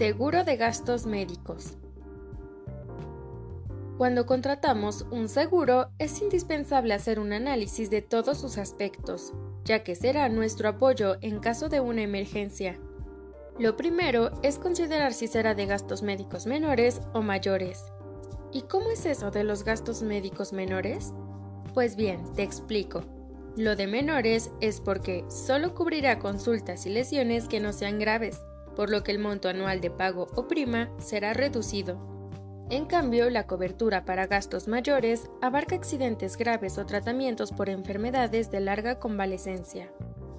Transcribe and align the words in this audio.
Seguro 0.00 0.44
de 0.44 0.56
gastos 0.56 1.04
médicos. 1.04 1.76
Cuando 3.98 4.24
contratamos 4.24 5.04
un 5.10 5.28
seguro 5.28 5.90
es 5.98 6.22
indispensable 6.22 6.94
hacer 6.94 7.20
un 7.20 7.34
análisis 7.34 7.90
de 7.90 8.00
todos 8.00 8.40
sus 8.40 8.56
aspectos, 8.56 9.34
ya 9.62 9.84
que 9.84 9.94
será 9.94 10.30
nuestro 10.30 10.70
apoyo 10.70 11.18
en 11.20 11.38
caso 11.38 11.68
de 11.68 11.80
una 11.80 12.00
emergencia. 12.00 12.80
Lo 13.58 13.76
primero 13.76 14.30
es 14.42 14.58
considerar 14.58 15.12
si 15.12 15.26
será 15.26 15.54
de 15.54 15.66
gastos 15.66 16.02
médicos 16.02 16.46
menores 16.46 17.02
o 17.12 17.20
mayores. 17.20 17.84
¿Y 18.52 18.62
cómo 18.62 18.90
es 18.90 19.04
eso 19.04 19.30
de 19.30 19.44
los 19.44 19.64
gastos 19.64 20.00
médicos 20.00 20.54
menores? 20.54 21.12
Pues 21.74 21.94
bien, 21.94 22.22
te 22.32 22.42
explico. 22.42 23.04
Lo 23.54 23.76
de 23.76 23.86
menores 23.86 24.50
es 24.62 24.80
porque 24.80 25.26
solo 25.28 25.74
cubrirá 25.74 26.18
consultas 26.18 26.86
y 26.86 26.88
lesiones 26.88 27.48
que 27.48 27.60
no 27.60 27.74
sean 27.74 27.98
graves, 27.98 28.40
por 28.76 28.90
lo 28.90 29.02
que 29.02 29.12
el 29.12 29.18
monto 29.18 29.48
anual 29.48 29.80
de 29.80 29.90
pago 29.90 30.28
o 30.34 30.48
prima 30.48 30.90
será 30.98 31.32
reducido. 31.32 31.98
En 32.70 32.86
cambio, 32.86 33.30
la 33.30 33.48
cobertura 33.48 34.04
para 34.04 34.28
gastos 34.28 34.68
mayores 34.68 35.28
abarca 35.42 35.74
accidentes 35.74 36.36
graves 36.36 36.78
o 36.78 36.86
tratamientos 36.86 37.50
por 37.50 37.68
enfermedades 37.68 38.50
de 38.52 38.60
larga 38.60 39.00
convalecencia. 39.00 39.90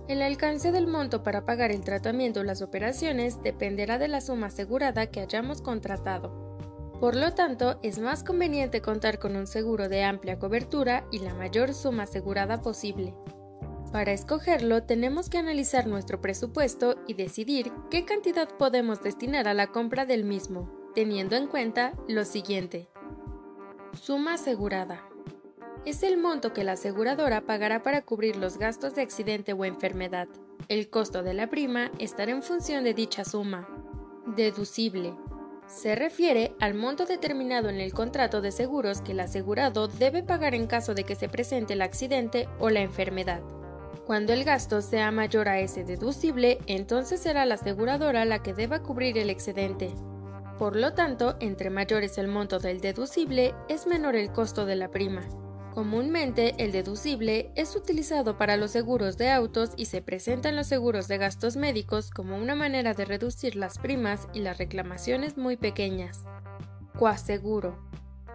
El 0.07 0.21
alcance 0.21 0.71
del 0.71 0.87
monto 0.87 1.23
para 1.23 1.45
pagar 1.45 1.71
el 1.71 1.81
tratamiento 1.81 2.39
o 2.39 2.43
las 2.43 2.61
operaciones 2.61 3.43
dependerá 3.43 3.97
de 3.97 4.07
la 4.07 4.21
suma 4.21 4.47
asegurada 4.47 5.07
que 5.07 5.19
hayamos 5.19 5.61
contratado. 5.61 6.57
Por 7.01 7.15
lo 7.15 7.33
tanto, 7.33 7.79
es 7.81 7.99
más 7.99 8.23
conveniente 8.23 8.81
contar 8.81 9.19
con 9.19 9.35
un 9.35 9.47
seguro 9.47 9.89
de 9.89 10.03
amplia 10.03 10.37
cobertura 10.37 11.05
y 11.11 11.19
la 11.19 11.33
mayor 11.33 11.73
suma 11.73 12.03
asegurada 12.03 12.61
posible. 12.61 13.13
Para 13.91 14.13
escogerlo 14.13 14.83
tenemos 14.83 15.29
que 15.29 15.37
analizar 15.37 15.85
nuestro 15.85 16.21
presupuesto 16.21 16.95
y 17.07 17.13
decidir 17.13 17.73
qué 17.89 18.05
cantidad 18.05 18.47
podemos 18.47 19.01
destinar 19.01 19.49
a 19.49 19.53
la 19.53 19.67
compra 19.67 20.05
del 20.05 20.23
mismo, 20.23 20.71
teniendo 20.95 21.35
en 21.35 21.47
cuenta 21.47 21.93
lo 22.07 22.23
siguiente. 22.23 22.87
Suma 23.93 24.35
asegurada. 24.35 25.03
Es 25.83 26.03
el 26.03 26.17
monto 26.17 26.53
que 26.53 26.63
la 26.63 26.73
aseguradora 26.73 27.41
pagará 27.41 27.83
para 27.83 28.03
cubrir 28.03 28.37
los 28.37 28.57
gastos 28.57 28.95
de 28.95 29.01
accidente 29.01 29.51
o 29.51 29.65
enfermedad. 29.65 30.29
El 30.69 30.89
costo 30.89 31.21
de 31.21 31.33
la 31.33 31.47
prima 31.47 31.91
estará 31.99 32.31
en 32.31 32.43
función 32.43 32.85
de 32.85 32.93
dicha 32.93 33.25
suma. 33.25 33.67
Deducible. 34.25 35.13
Se 35.67 35.95
refiere 35.95 36.55
al 36.61 36.75
monto 36.75 37.05
determinado 37.05 37.67
en 37.67 37.81
el 37.81 37.93
contrato 37.93 38.39
de 38.39 38.51
seguros 38.53 39.01
que 39.01 39.11
el 39.11 39.19
asegurado 39.19 39.89
debe 39.89 40.23
pagar 40.23 40.55
en 40.55 40.67
caso 40.67 40.93
de 40.93 41.03
que 41.03 41.15
se 41.15 41.27
presente 41.27 41.73
el 41.73 41.81
accidente 41.81 42.47
o 42.59 42.69
la 42.69 42.81
enfermedad. 42.81 43.41
Cuando 44.11 44.33
el 44.33 44.43
gasto 44.43 44.81
sea 44.81 45.09
mayor 45.09 45.47
a 45.47 45.61
ese 45.61 45.85
deducible, 45.85 46.57
entonces 46.67 47.21
será 47.21 47.45
la 47.45 47.55
aseguradora 47.55 48.25
la 48.25 48.43
que 48.43 48.53
deba 48.53 48.83
cubrir 48.83 49.17
el 49.17 49.29
excedente. 49.29 49.89
Por 50.59 50.75
lo 50.75 50.91
tanto, 50.91 51.37
entre 51.39 51.69
mayor 51.69 52.03
es 52.03 52.17
el 52.17 52.27
monto 52.27 52.59
del 52.59 52.81
deducible, 52.81 53.55
es 53.69 53.87
menor 53.87 54.17
el 54.17 54.33
costo 54.33 54.65
de 54.65 54.75
la 54.75 54.91
prima. 54.91 55.21
Comúnmente, 55.73 56.55
el 56.57 56.73
deducible 56.73 57.53
es 57.55 57.73
utilizado 57.73 58.37
para 58.37 58.57
los 58.57 58.71
seguros 58.71 59.17
de 59.17 59.29
autos 59.29 59.69
y 59.77 59.85
se 59.85 60.01
presenta 60.01 60.49
en 60.49 60.57
los 60.57 60.67
seguros 60.67 61.07
de 61.07 61.17
gastos 61.17 61.55
médicos 61.55 62.09
como 62.09 62.35
una 62.35 62.53
manera 62.53 62.93
de 62.93 63.05
reducir 63.05 63.55
las 63.55 63.77
primas 63.77 64.27
y 64.33 64.41
las 64.41 64.57
reclamaciones 64.57 65.37
muy 65.37 65.55
pequeñas. 65.55 66.25
Coaseguro 66.99 67.79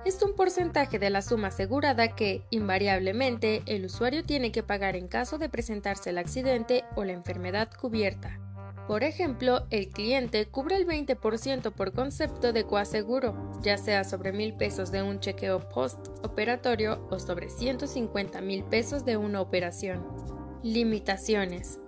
es 0.06 0.22
un 0.22 0.34
porcentaje 0.34 1.00
de 1.00 1.10
la 1.10 1.20
suma 1.20 1.48
asegurada 1.48 2.14
que, 2.14 2.42
invariablemente, 2.50 3.62
el 3.66 3.86
usuario 3.86 4.22
tiene 4.22 4.52
que 4.52 4.62
pagar 4.62 4.94
en 4.94 5.08
caso 5.08 5.36
de 5.36 5.48
presentarse 5.48 6.10
el 6.10 6.18
accidente 6.18 6.84
o 6.94 7.04
la 7.04 7.12
enfermedad 7.12 7.68
cubierta. 7.72 8.38
Por 8.86 9.02
ejemplo, 9.02 9.66
el 9.70 9.88
cliente 9.88 10.46
cubre 10.46 10.76
el 10.76 10.86
20% 10.86 11.72
por 11.72 11.92
concepto 11.92 12.52
de 12.52 12.62
coaseguro, 12.62 13.50
ya 13.62 13.78
sea 13.78 14.04
sobre 14.04 14.32
mil 14.32 14.54
pesos 14.54 14.92
de 14.92 15.02
un 15.02 15.18
chequeo 15.18 15.68
post-operatorio 15.70 17.04
o 17.10 17.18
sobre 17.18 17.50
150 17.50 18.40
mil 18.42 18.62
pesos 18.62 19.04
de 19.04 19.16
una 19.16 19.40
operación. 19.40 20.06
Limitaciones. 20.62 21.80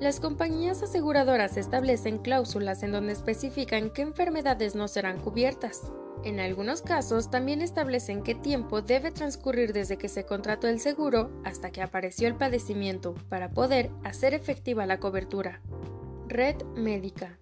Las 0.00 0.20
compañías 0.20 0.82
aseguradoras 0.82 1.56
establecen 1.56 2.18
cláusulas 2.18 2.82
en 2.82 2.92
donde 2.92 3.14
especifican 3.14 3.88
qué 3.88 4.02
enfermedades 4.02 4.74
no 4.74 4.86
serán 4.86 5.18
cubiertas. 5.18 5.90
En 6.24 6.40
algunos 6.40 6.80
casos 6.80 7.30
también 7.30 7.60
establecen 7.60 8.22
qué 8.22 8.34
tiempo 8.34 8.80
debe 8.80 9.10
transcurrir 9.10 9.74
desde 9.74 9.98
que 9.98 10.08
se 10.08 10.24
contrató 10.24 10.68
el 10.68 10.80
seguro 10.80 11.30
hasta 11.44 11.70
que 11.70 11.82
apareció 11.82 12.26
el 12.28 12.34
padecimiento 12.34 13.14
para 13.28 13.50
poder 13.50 13.90
hacer 14.04 14.32
efectiva 14.32 14.86
la 14.86 14.98
cobertura. 14.98 15.60
Red 16.26 16.64
médica. 16.76 17.38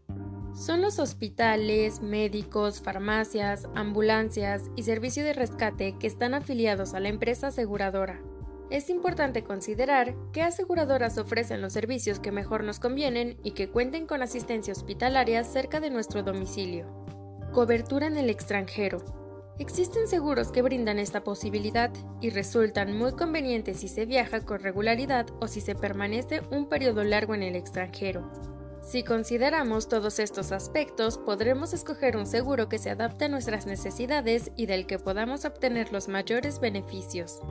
Son 0.53 0.82
los 0.82 0.98
hospitales, 0.98 2.03
médicos, 2.03 2.81
farmacias, 2.81 3.69
ambulancias 3.76 4.65
y 4.75 4.82
servicio 4.82 5.22
de 5.25 5.32
rescate 5.32 5.94
que 5.98 6.09
están 6.09 6.34
afiliados 6.34 6.92
a 6.92 7.00
la 7.00 7.09
empresa 7.09 7.47
aseguradora. 7.47 8.21
Es 8.69 8.91
importante 8.91 9.44
considerar 9.44 10.16
qué 10.32 10.42
aseguradoras 10.42 11.19
ofrecen 11.19 11.60
los 11.60 11.72
servicios 11.72 12.19
que 12.19 12.32
mejor 12.32 12.65
nos 12.65 12.81
convienen 12.81 13.38
y 13.44 13.53
que 13.53 13.69
cuenten 13.69 14.06
con 14.06 14.22
asistencia 14.22 14.72
hospitalaria 14.72 15.44
cerca 15.44 15.78
de 15.78 15.91
nuestro 15.91 16.22
domicilio. 16.25 17.01
Cobertura 17.52 18.06
en 18.06 18.16
el 18.16 18.30
extranjero. 18.30 19.04
Existen 19.58 20.08
seguros 20.08 20.50
que 20.50 20.62
brindan 20.62 20.98
esta 20.98 21.22
posibilidad 21.22 21.90
y 22.22 22.30
resultan 22.30 22.96
muy 22.96 23.12
convenientes 23.12 23.80
si 23.80 23.88
se 23.88 24.06
viaja 24.06 24.40
con 24.40 24.60
regularidad 24.60 25.26
o 25.38 25.46
si 25.48 25.60
se 25.60 25.74
permanece 25.74 26.41
un 26.50 26.66
periodo 26.66 27.04
largo 27.04 27.34
en 27.34 27.42
el 27.42 27.54
extranjero. 27.54 28.32
Si 28.82 29.04
consideramos 29.04 29.88
todos 29.88 30.18
estos 30.18 30.50
aspectos, 30.50 31.18
podremos 31.18 31.74
escoger 31.74 32.16
un 32.16 32.26
seguro 32.26 32.70
que 32.70 32.78
se 32.78 32.88
adapte 32.88 33.26
a 33.26 33.28
nuestras 33.28 33.66
necesidades 33.66 34.50
y 34.56 34.64
del 34.64 34.86
que 34.86 34.98
podamos 34.98 35.44
obtener 35.44 35.92
los 35.92 36.08
mayores 36.08 36.58
beneficios. 36.58 37.42